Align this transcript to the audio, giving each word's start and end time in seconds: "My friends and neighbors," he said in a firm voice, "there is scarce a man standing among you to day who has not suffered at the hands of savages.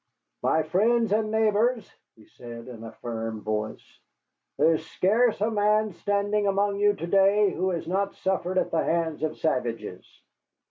"My 0.41 0.63
friends 0.63 1.11
and 1.13 1.29
neighbors," 1.29 1.87
he 2.15 2.25
said 2.25 2.67
in 2.67 2.83
a 2.83 2.91
firm 2.91 3.41
voice, 3.43 3.99
"there 4.57 4.73
is 4.73 4.83
scarce 4.89 5.39
a 5.41 5.51
man 5.51 5.93
standing 5.93 6.47
among 6.47 6.79
you 6.79 6.95
to 6.95 7.05
day 7.05 7.51
who 7.51 7.69
has 7.69 7.87
not 7.87 8.15
suffered 8.15 8.57
at 8.57 8.71
the 8.71 8.83
hands 8.83 9.21
of 9.21 9.37
savages. 9.37 10.03